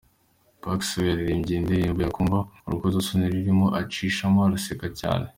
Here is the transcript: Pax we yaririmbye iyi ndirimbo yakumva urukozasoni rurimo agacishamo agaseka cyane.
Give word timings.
Pax 0.61 0.79
we 0.97 1.03
yaririmbye 1.09 1.51
iyi 1.53 1.63
ndirimbo 1.65 1.99
yakumva 2.01 2.37
urukozasoni 2.65 3.25
rurimo 3.33 3.65
agacishamo 3.77 4.39
agaseka 4.43 4.87
cyane. 4.99 5.25